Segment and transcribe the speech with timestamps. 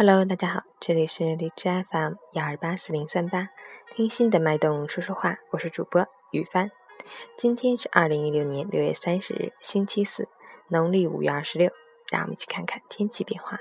[0.00, 3.48] Hello，大家好，这里是荔枝 FM 幺二八四零三八，
[3.96, 6.70] 听心的脉动说说话，我是主播雨帆。
[7.36, 10.28] 今天是二零一六年六月三十日，星期四，
[10.68, 11.72] 农历五月二十六。
[12.12, 13.58] 让我们一起看看天气变化。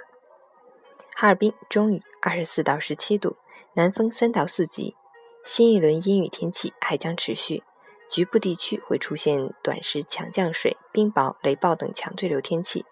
[1.15, 3.37] 哈尔滨中雨，二十四到十七度，
[3.73, 4.95] 南风三到四级。
[5.43, 7.63] 新一轮阴雨天气还将持续，
[8.07, 12.85] 局部地区会出现短时强降水、冰雹、雷暴等强对流天气。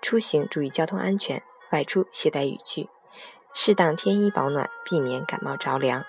[0.00, 1.42] 出行注意交通安全，
[1.74, 2.88] 外出携带雨具，
[3.52, 6.04] 适当添衣保暖，避免感冒着凉。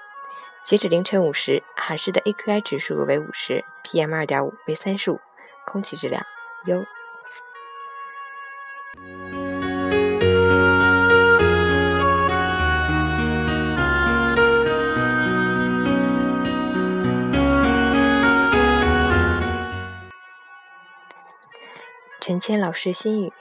[0.64, 5.20] 截止凌晨五时，哈市的 AQI 指数为五十，PM 二点五为三十五，
[5.66, 6.24] 空气质量
[6.66, 6.86] 优。
[22.22, 23.34] 陈谦老师心语：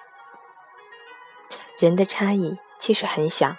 [1.79, 3.57] 人的差异其实很小，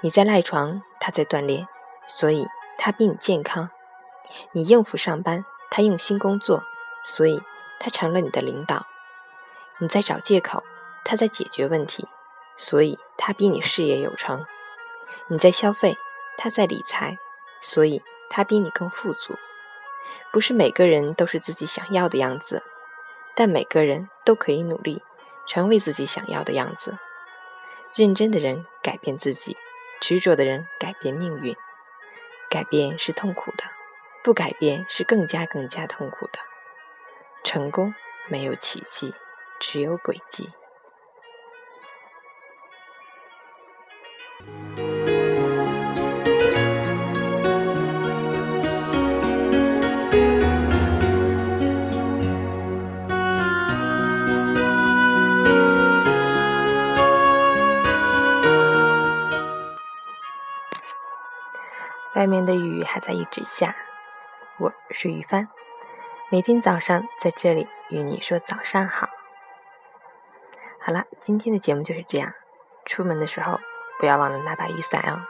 [0.00, 1.66] 你在赖床，他在锻炼，
[2.06, 2.46] 所以
[2.78, 3.68] 他比你健康；
[4.52, 6.62] 你应付上班，他用心工作，
[7.02, 7.42] 所以
[7.80, 8.86] 他成了你的领导；
[9.78, 10.62] 你在找借口，
[11.04, 12.08] 他在解决问题，
[12.56, 14.44] 所以他比你事业有成；
[15.28, 15.96] 你在消费，
[16.38, 17.18] 他在理财，
[17.60, 19.34] 所以他比你更富足。
[20.32, 22.62] 不是每个人都是自己想要的样子。
[23.36, 25.02] 但每个人都可以努力，
[25.48, 26.98] 成为自己想要的样子。
[27.96, 29.56] 认真的人改变自己，
[30.00, 31.54] 执着的人改变命运。
[32.50, 33.62] 改变是痛苦的，
[34.24, 36.40] 不改变是更加更加痛苦的。
[37.44, 37.94] 成功
[38.28, 39.14] 没有奇迹，
[39.60, 40.50] 只有轨迹。
[62.14, 63.74] 外面的雨还在一直下，
[64.60, 65.48] 我是雨帆，
[66.30, 69.08] 每天早上在这里与你说早上好。
[70.80, 72.32] 好了，今天的节目就是这样，
[72.84, 73.58] 出门的时候
[73.98, 75.26] 不要忘了拿把雨伞哦。